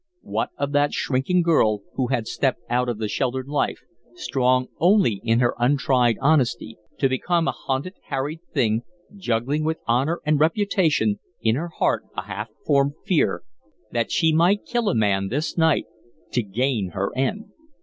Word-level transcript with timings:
What 0.23 0.49
of 0.57 0.71
that 0.71 0.95
shrinking 0.95 1.43
girl 1.43 1.83
who 1.93 2.07
had 2.07 2.25
stepped 2.25 2.61
out 2.71 2.89
of 2.89 2.97
the 2.97 3.07
sheltered 3.07 3.47
life, 3.47 3.83
strong 4.15 4.67
only 4.79 5.21
in 5.23 5.41
her 5.41 5.53
untried 5.59 6.17
honesty, 6.19 6.79
to 6.97 7.07
become 7.07 7.47
a 7.47 7.51
hunted, 7.51 7.93
harried 8.07 8.39
thing, 8.51 8.81
juggling 9.15 9.63
with 9.63 9.77
honor 9.85 10.19
and 10.25 10.39
reputation, 10.39 11.19
in 11.39 11.53
her 11.53 11.69
heart 11.69 12.03
a 12.17 12.23
half 12.23 12.49
formed 12.65 12.93
fear 13.05 13.43
that 13.91 14.11
she 14.11 14.33
might 14.33 14.65
kill 14.65 14.89
a 14.89 14.95
man 14.95 15.27
this 15.27 15.55
night 15.55 15.85
to 16.31 16.41
gain 16.41 16.93
her 16.95 17.15
end? 17.15 17.51